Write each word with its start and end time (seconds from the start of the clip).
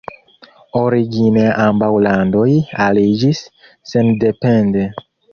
Origine 0.83 1.41
ambaŭ 1.65 1.89
landoj 2.05 2.45
aliĝis 2.85 3.41
sendepende. 3.91 4.87